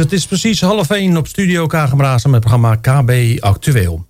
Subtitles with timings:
[0.00, 4.06] het is precies half 1 op Studio Kagenbrazen met het programma KB Actueel.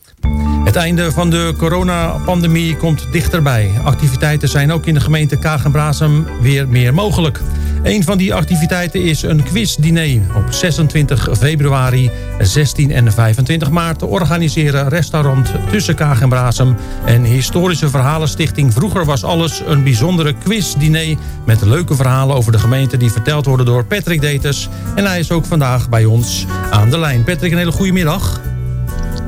[0.71, 3.73] Het einde van de coronapandemie komt dichterbij.
[3.85, 7.41] Activiteiten zijn ook in de gemeente Kagenbrasem weer meer mogelijk.
[7.83, 10.21] Een van die activiteiten is een quizdiner.
[10.37, 16.77] Op 26 februari, 16 en 25 maart organiseren restaurant Tussen Kaag en Brasem...
[17.05, 19.63] en historische verhalenstichting Vroeger Was Alles...
[19.67, 21.17] een bijzondere quizdiner
[21.47, 22.97] met leuke verhalen over de gemeente...
[22.97, 24.69] die verteld worden door Patrick Deters.
[24.95, 27.25] En hij is ook vandaag bij ons aan de lijn.
[27.25, 28.41] Patrick, een hele goede middag.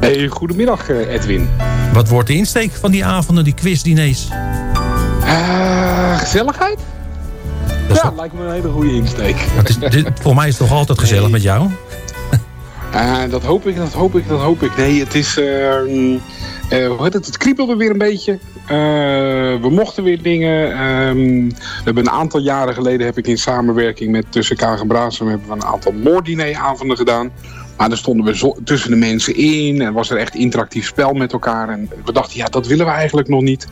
[0.03, 1.49] Hey, goedemiddag eh, Edwin.
[1.93, 4.29] Wat wordt de insteek van die avonden, die quizdiners?
[5.21, 6.79] Uh, gezelligheid?
[7.93, 9.37] ja, lijkt me een hele goede insteek.
[9.65, 11.71] Is, dit, voor mij is het toch altijd gezellig met jou?
[12.95, 14.77] Uh, dat hoop ik, dat hoop ik, dat hoop ik.
[14.77, 15.39] Nee, het is...
[15.39, 15.75] Uh,
[16.69, 17.27] hoe heet het?
[17.27, 18.39] Het kriebelde weer een beetje.
[19.61, 20.85] we mochten weer dingen.
[20.87, 24.87] Um, we hebben een aantal jaren geleden heb ik in samenwerking met Tussen Kaag en
[24.87, 25.29] Braansum...
[25.29, 27.31] hebben we een aantal moorddineravonden gedaan.
[27.77, 31.33] Maar daar stonden we tussen de mensen in en was er echt interactief spel met
[31.33, 31.69] elkaar.
[31.69, 33.67] En we dachten, ja, dat willen we eigenlijk nog niet.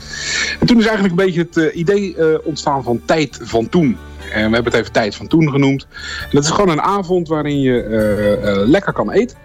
[0.60, 3.96] En toen is eigenlijk een beetje het uh, idee uh, ontstaan van tijd van toen.
[4.32, 5.86] En we hebben het even tijd van toen genoemd.
[6.22, 9.36] En dat is gewoon een avond waarin je uh, lekker kan eten.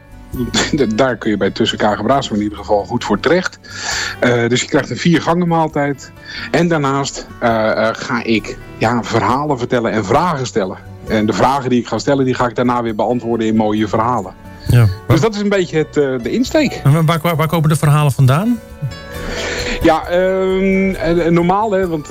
[0.95, 3.59] Daar kun je bij Tussen Kagen in ieder geval goed voor terecht.
[4.47, 6.12] dus je krijgt een vier gangen maaltijd.
[6.52, 7.28] En daarnaast
[7.92, 10.78] ga ik ja, verhalen vertellen en vragen stellen.
[11.08, 13.88] En de vragen die ik ga stellen, die ga ik daarna weer beantwoorden in mooie
[13.88, 14.34] verhalen.
[14.67, 16.81] Ja, Dus dat is een beetje het, uh, de insteek.
[16.83, 18.59] En waar, waar, waar, komen de verhalen vandaan?
[19.81, 22.09] Ja, uh, normaal, hè, want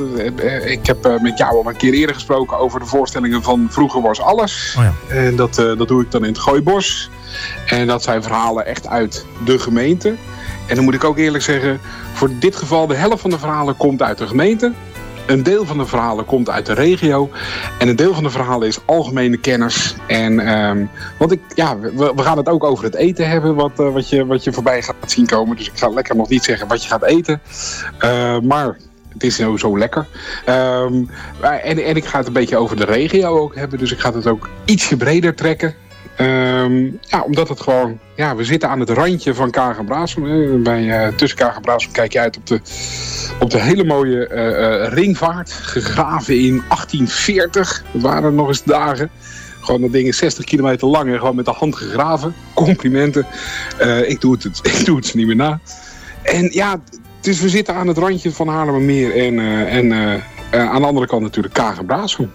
[0.65, 4.21] ik heb met jou al een keer eerder gesproken over de voorstellingen van Vroeger was
[4.21, 4.75] alles.
[4.79, 5.15] Oh ja.
[5.15, 7.11] En dat, dat doe ik dan in het Gooibos.
[7.67, 10.15] En dat zijn verhalen echt uit de gemeente.
[10.67, 11.81] En dan moet ik ook eerlijk zeggen,
[12.13, 14.73] voor dit geval de helft van de verhalen komt uit de gemeente.
[15.27, 17.31] Een deel van de verhalen komt uit de regio.
[17.79, 19.95] En een deel van de verhalen is algemene kennis.
[20.07, 23.81] En, um, want ik, ja, we, we, gaan het ook over het eten hebben, wat,
[23.81, 25.57] uh, wat, je, wat je voorbij gaat zien komen.
[25.57, 27.41] Dus ik ga lekker nog niet zeggen wat je gaat eten.
[28.05, 28.77] Uh, maar
[29.13, 30.07] het is zo, zo lekker.
[30.49, 31.11] Um,
[31.41, 33.79] en, en ik ga het een beetje over de regio ook hebben.
[33.79, 35.75] Dus ik ga het ook ietsje breder trekken.
[36.21, 37.99] Um, ja, omdat het gewoon...
[38.17, 40.63] Ja, we zitten aan het randje van Kagenbraasum.
[40.63, 42.61] Bij, uh, tussen Kagenbraasum kijk je uit op de,
[43.41, 45.53] op de hele mooie uh, ringvaart.
[45.53, 47.85] Gegraven in 1840.
[47.93, 49.11] Dat waren nog eens dagen.
[49.61, 52.35] Gewoon dat ding is 60 kilometer lang en gewoon met de hand gegraven.
[52.55, 53.27] Complimenten.
[54.07, 54.45] ik, doe het,
[54.79, 55.61] ik doe het niet meer na.
[56.23, 56.81] En ja,
[57.21, 59.39] dus we zitten aan het randje van Haarlemmermeer en,
[59.69, 60.23] en
[60.55, 61.87] uh, aan de andere kant natuurlijk Kagen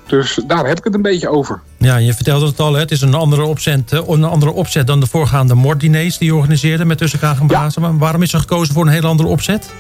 [0.08, 1.62] Dus daar heb ik het een beetje over.
[1.78, 2.80] Ja, je vertelde het al, hè?
[2.80, 6.36] het is een andere, opzet, uh, een andere opzet dan de voorgaande moorddiners die je
[6.36, 7.70] organiseerde met tussen Kagen Ja.
[7.98, 9.74] Waarom is er gekozen voor een heel andere opzet?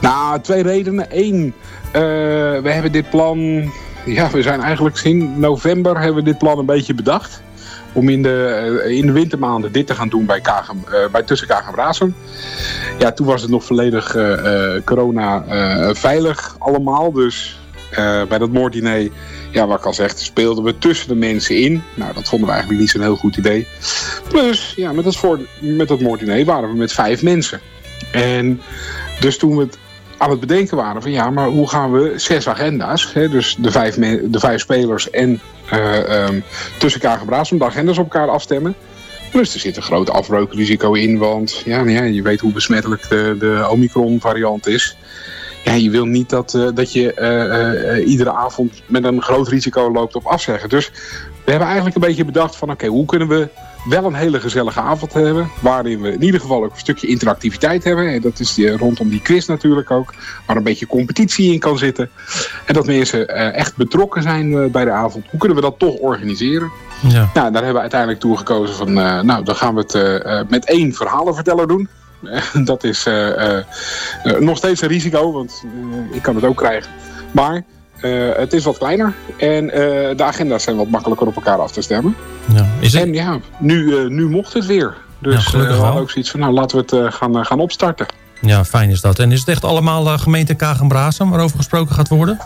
[0.00, 1.06] Nou, twee redenen.
[1.10, 1.52] Eén, uh,
[2.62, 3.70] we hebben dit plan...
[4.06, 7.42] Ja, we zijn eigenlijk in november hebben we dit plan een beetje bedacht
[7.94, 11.48] om in de, in de wintermaanden dit te gaan doen bij, Kagem, uh, bij Tussen
[11.48, 12.04] Kagen
[12.98, 15.44] Ja, toen was het nog volledig uh, corona
[15.94, 17.12] veilig allemaal.
[17.12, 17.58] Dus
[18.28, 19.08] bij dat moorddiner,
[19.50, 21.82] ja, wat ik al zeg, speelden we tussen de mensen in.
[21.94, 23.66] Nou, dat vonden we eigenlijk niet zo'n heel goed idee.
[24.28, 27.60] Plus, ja, met dat, voor, met moorddiner waren we met vijf mensen.
[28.12, 28.60] En
[29.20, 29.68] dus toen we
[30.16, 33.70] aan het bedenken waren van ja, maar hoe gaan we zes agenda's, hè, dus de
[33.70, 35.40] vijf, de vijf spelers en
[35.74, 36.44] um,
[36.78, 38.74] tussen elkaar om de agendas op elkaar afstemmen.
[39.30, 43.36] Plus er zit een groot afbreukrisico in, want ja, ja, je weet hoe besmettelijk de,
[43.38, 44.96] de Omicron variant is.
[45.64, 47.14] Ja, je wil niet dat, uh, dat je
[47.96, 50.68] uh, iedere avond met een groot risico loopt op afzeggen.
[50.68, 50.90] Dus
[51.44, 53.48] we hebben eigenlijk een beetje bedacht van oké, hoe kunnen we
[53.84, 55.50] wel een hele gezellige avond hebben.
[55.60, 58.08] Waarin we in ieder geval ook een stukje interactiviteit hebben.
[58.08, 60.14] En dat is die, rondom die quiz natuurlijk ook.
[60.46, 62.10] Waar een beetje competitie in kan zitten.
[62.66, 65.24] En dat mensen uh, echt betrokken zijn uh, bij de avond.
[65.30, 66.70] Hoe kunnen we dat toch organiseren?
[67.08, 67.30] Ja.
[67.34, 68.88] Nou, daar hebben we uiteindelijk toe gekozen van...
[68.88, 71.88] Uh, nou, dan gaan we het met één verhalenverteller doen.
[72.64, 73.08] dat is
[74.38, 75.64] nog steeds een risico, want
[76.10, 76.90] ik kan het ook krijgen.
[77.30, 77.64] Maar
[78.04, 79.70] uh, het is wat kleiner en uh,
[80.16, 82.16] de agenda's zijn wat makkelijker op elkaar af te stemmen.
[82.54, 83.02] Ja, is het...
[83.02, 84.94] En ja, nu, uh, nu mocht het weer.
[85.18, 88.06] Dus ja, we hadden ook zoiets van, nou laten we het gaan, gaan opstarten.
[88.40, 89.18] Ja, fijn is dat.
[89.18, 92.38] En is het echt allemaal gemeente Kagenbrazen waarover gesproken gaat worden?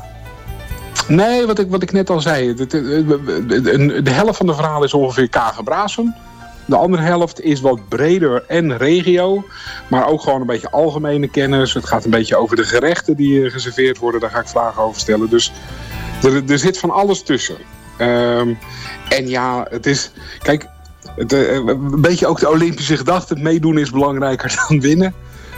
[1.09, 2.55] Nee, wat ik, wat ik net al zei.
[2.55, 3.05] De, de,
[3.47, 6.17] de, de helft van de verhalen is ongeveer Kagenbrazen.
[6.69, 9.45] De andere helft is wat breder en regio.
[9.89, 11.75] Maar ook gewoon een beetje algemene kennis.
[11.75, 14.21] Het gaat een beetje over de gerechten die geserveerd worden.
[14.21, 15.31] Daar ga ik vragen over stellen.
[15.31, 15.53] Dus
[16.23, 17.57] er, er zit van alles tussen.
[18.01, 18.59] Um,
[19.09, 20.11] en ja, het is...
[20.43, 20.67] Kijk,
[21.17, 23.35] het, uh, een beetje ook de Olympische gedachte.
[23.35, 25.15] Het meedoen is belangrijker dan winnen.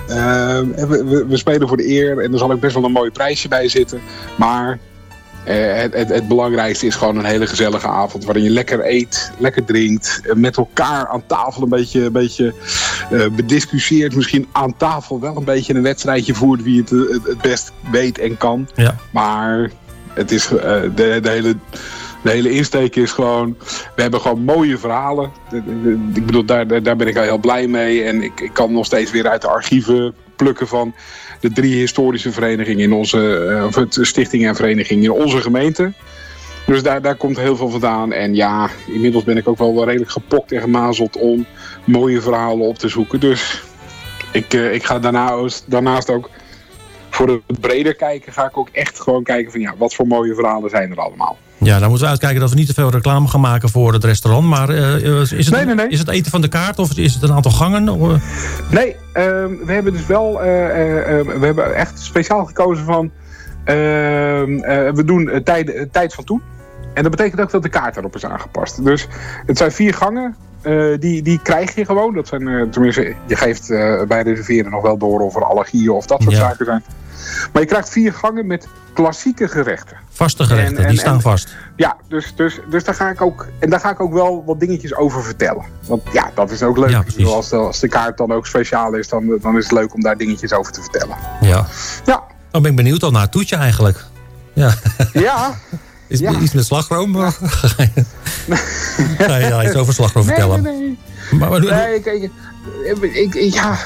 [0.06, 3.10] We, we, we, spelen voor de eer en er zal ook best wel een mooi
[3.10, 4.00] prijsje bij zitten.
[4.36, 4.78] Maar
[5.44, 9.64] het, het, het, belangrijkste is gewoon een hele gezellige avond waarin je lekker eet, lekker
[9.64, 12.54] drinkt, met elkaar aan tafel een beetje, een beetje
[13.32, 14.14] bediscussieert.
[14.14, 18.36] Misschien aan tafel wel een beetje een wedstrijdje voert wie het het, best weet en
[18.36, 18.68] kan.
[18.74, 18.96] Ja.
[19.10, 19.70] Maar
[20.14, 21.56] het is de, de hele
[22.22, 23.56] de hele insteek is gewoon,
[23.96, 25.32] we hebben gewoon mooie verhalen.
[26.14, 28.04] Ik bedoel, daar, daar ben ik al heel blij mee.
[28.04, 30.94] En ik, ik kan nog steeds weer uit de archieven plukken van
[31.40, 35.92] de drie historische verenigingen in onze, eh, of het stichting en vereniging in onze gemeente.
[36.66, 38.12] Dus daar, daar komt heel veel vandaan.
[38.12, 41.46] En ja, inmiddels ben ik ook wel redelijk gepokt en gemazeld om
[41.84, 43.20] mooie verhalen op te zoeken.
[43.20, 43.62] Dus
[44.32, 46.30] ik, eh, ik ga daarnaast, daarnaast ook
[47.10, 50.34] voor het breder kijken, ga ik ook echt gewoon kijken van ja, wat voor mooie
[50.34, 51.38] verhalen zijn er allemaal.
[51.62, 54.04] Ja, dan moeten we uitkijken dat we niet te veel reclame gaan maken voor het
[54.04, 54.46] restaurant.
[54.46, 55.88] Maar uh, is, het, nee, nee, nee.
[55.88, 57.84] is het eten van de kaart of is het een aantal gangen?
[58.70, 59.24] Nee, uh,
[59.64, 63.10] we hebben dus wel, uh, we hebben echt speciaal gekozen van,
[63.64, 66.42] ehm, we doen tijd, tijd van toen.
[66.94, 68.84] En dat betekent ook dat de kaart erop is aangepast.
[68.84, 69.08] Dus
[69.46, 70.36] het zijn vier gangen.
[70.98, 72.14] die, die krijg je gewoon.
[72.14, 73.68] Dat zijn, tenminste, je geeft
[74.08, 76.82] bij reserveren nog wel door of er allergieën of dat soort zaken zijn.
[77.52, 79.96] Maar je krijgt vier gangen met klassieke gerechten.
[80.10, 81.56] Vaste gerechten, die staan vast.
[81.76, 84.60] Ja, dus, dus, dus daar, ga ik ook, en daar ga ik ook wel wat
[84.60, 85.64] dingetjes over vertellen.
[85.86, 86.90] Want ja, dat is ook leuk.
[86.90, 89.94] Ja, als, de, als de kaart dan ook speciaal is, dan, dan is het leuk
[89.94, 91.16] om daar dingetjes over te vertellen.
[91.40, 91.66] Ja.
[92.04, 92.22] ja.
[92.50, 94.04] Dan ben ik benieuwd al naar het toetje eigenlijk.
[94.52, 94.74] Ja.
[95.12, 95.54] Ja.
[96.10, 96.38] Is ja.
[96.38, 97.16] iets met slagroom?
[97.16, 97.32] Ja.
[99.28, 100.62] nee, ja, iets over slagroom vertellen.
[100.62, 100.98] Nee, nee.
[101.38, 102.30] Maar, maar, nee, kijk, ik,
[103.00, 103.78] ik, ja,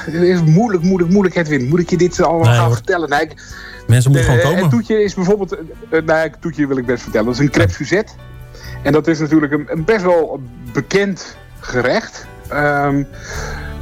[0.45, 1.67] moeilijk, moeilijk, moeilijk, Edwin.
[1.67, 3.21] Moet ik je dit allemaal gaan vertellen?
[3.21, 3.33] Ik,
[3.87, 4.61] Mensen moeten gewoon komen.
[4.61, 5.57] Het toetje is bijvoorbeeld...
[5.89, 7.25] Nou, het toetje wil ik best vertellen.
[7.25, 8.13] Dat is een crêpe Suzette.
[8.83, 10.41] En dat is natuurlijk een, een best wel
[10.73, 12.25] bekend gerecht.
[12.53, 13.07] Um,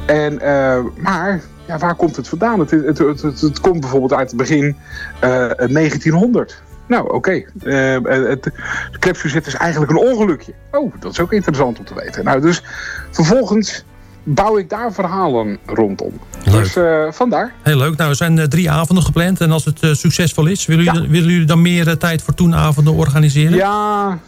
[0.06, 2.60] en, uh, maar ja, waar komt het vandaan?
[2.60, 4.76] Het, het, het, het, komt bijvoorbeeld uit het begin
[5.24, 6.62] uh, 1900.
[6.86, 7.14] Nou, oké.
[7.14, 7.46] Okay.
[7.62, 8.52] Uh, het, de
[8.98, 10.52] crêpe is eigenlijk een ongelukje.
[10.70, 12.24] Oh, dat is ook interessant om te weten.
[12.24, 12.62] Nou, dus
[13.10, 13.84] vervolgens
[14.24, 16.12] bouw ik daar verhalen rondom.
[16.44, 16.62] Leuk.
[16.62, 17.52] Dus uh, vandaar.
[17.62, 17.96] Heel leuk.
[17.96, 19.40] Nou, er zijn uh, drie avonden gepland.
[19.40, 22.94] En als het uh, succesvol is, willen, jullie, willen jullie dan meer tijd voor toenavonden
[22.94, 23.56] organiseren?
[23.56, 24.18] Ja,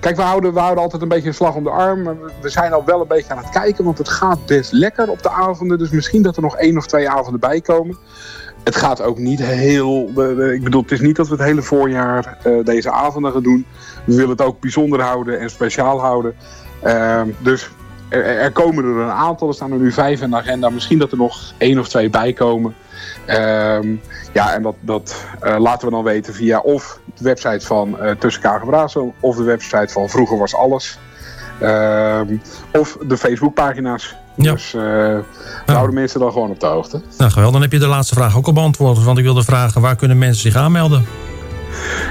[0.00, 2.04] kijk, we houden, we houden altijd een beetje een slag om de arm.
[2.40, 5.22] We zijn al wel een beetje aan het kijken, want het gaat best lekker op
[5.22, 5.78] de avonden.
[5.78, 7.96] Dus misschien dat er nog één of twee avonden bij komen.
[8.64, 10.08] Het gaat ook niet heel...
[10.52, 13.66] ik bedoel, het is niet dat we het hele voorjaar deze avonden gaan doen.
[14.04, 16.34] We willen het ook bijzonder houden en speciaal houden.
[16.82, 17.70] Ehm, dus
[18.08, 20.68] er, er, komen er een aantal, er staan er nu vijf in de agenda.
[20.68, 22.74] Misschien dat er nog één of twee bij komen.
[23.26, 23.94] Ehm,
[24.32, 28.10] ja, en dat, dat uh, laten we dan weten via of de website van uh,
[28.10, 30.98] Tussen Kagen of de website van Vroeger Was Alles.
[31.60, 32.36] Ehm,
[32.72, 34.14] of de Facebookpagina's.
[34.34, 34.52] Ja.
[34.52, 35.18] Dus uh,
[35.66, 37.00] houden mensen dan gewoon op de hoogte.
[37.18, 37.52] Nou, geweldig.
[37.52, 39.04] Dan heb je de laatste vraag ook al beantwoord.
[39.04, 41.06] Want ik wilde vragen, waar kunnen mensen zich aanmelden?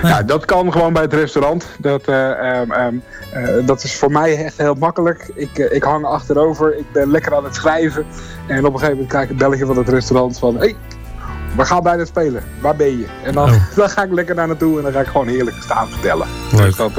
[0.04, 1.66] Ja, dat kan gewoon bij het restaurant.
[1.80, 2.30] Dat, uh,
[2.60, 3.04] um,
[3.36, 5.30] uh, dat is voor mij echt heel makkelijk.
[5.34, 8.06] Ik, uh, ik hang achterover, ik ben lekker aan het schrijven.
[8.48, 10.58] En op een gegeven moment krijg ik belletje van het restaurant van...
[10.58, 10.76] Hey,
[11.56, 12.44] we gaan bijna spelen.
[12.62, 13.06] Waar ben je?
[13.24, 13.56] En dan, oh.
[13.76, 16.28] dan ga ik lekker naar naartoe en dan ga ik gewoon heerlijk staan vertellen.
[16.52, 16.66] Leuk.
[16.66, 16.92] Dus dat,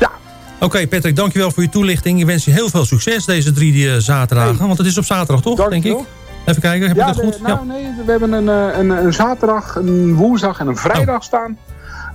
[0.00, 0.10] ja.
[0.54, 2.20] Oké, okay, Patrick, dankjewel voor je toelichting.
[2.20, 4.56] Ik wens je heel veel succes deze drie zaterdagen.
[4.56, 4.66] Hey.
[4.66, 5.98] Want het is op zaterdag toch, denk ik?
[6.44, 7.40] Even kijken, heb ja, ik dat goed?
[7.42, 7.62] Nou, ja.
[7.64, 11.22] nee, we hebben een, een, een, zaterdag, een woensdag en een vrijdag oh.
[11.22, 11.58] staan.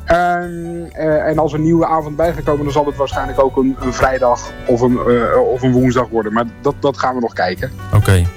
[0.09, 3.75] En, uh, en als er een nieuwe avond bijgekomen, dan zal het waarschijnlijk ook een,
[3.79, 6.33] een vrijdag of een, uh, of een woensdag worden.
[6.33, 7.71] Maar dat, dat gaan we nog kijken.
[7.87, 7.95] Oké.
[7.95, 8.27] Okay.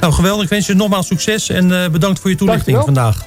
[0.00, 0.44] Nou, geweldig.
[0.44, 3.24] Ik wens je nogmaals succes en uh, bedankt voor je toelichting vandaag.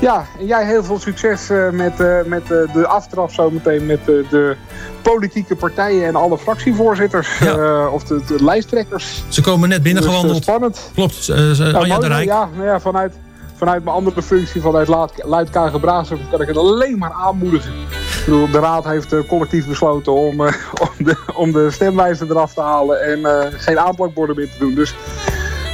[0.00, 4.56] Ja, en jij heel veel succes met, met de aftrap zometeen met de
[5.02, 7.88] politieke partijen en alle fractievoorzitters ja.
[7.88, 9.24] of de, de, lijsttrekkers.
[9.28, 10.34] Ze komen net binnengewandeld.
[10.34, 10.90] Dus, spannend.
[10.94, 11.28] Klopt.
[11.28, 12.26] Nou, Anja de Rijk.
[12.26, 13.12] Ja, nou ja, vanuit
[13.56, 17.72] vanuit mijn andere functie, vanuit Luid Kagenbrazen, kan ik het alleen maar aanmoedigen.
[17.72, 20.52] Ik bedoel, de raad heeft uh, collectief besloten om, uh,
[20.98, 24.74] om, de, om de stemwijzer eraf te halen en uh, geen aanplakborden meer te doen.
[24.74, 24.94] Dus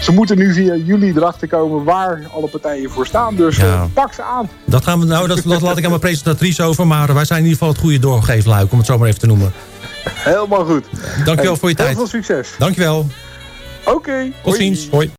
[0.01, 3.37] ze moeten nu via jullie erachter komen waar alle partijen voor staan.
[3.37, 3.89] Dus ja.
[3.93, 4.49] pak ze aan.
[4.65, 6.87] Dat, gaan we, nou, dat, dat laat ik aan mijn presentatrice over.
[6.87, 9.27] Maar wij zijn in ieder geval het goede doorgeefluik, om het zo maar even te
[9.27, 9.53] noemen.
[10.09, 10.85] Helemaal goed.
[11.25, 11.89] Dankjewel hey, voor je tijd.
[11.89, 12.55] Heel veel succes.
[12.59, 13.07] Dankjewel.
[13.85, 13.97] Oké.
[13.97, 14.89] Okay, Tot ziens.
[14.91, 15.13] Hoi.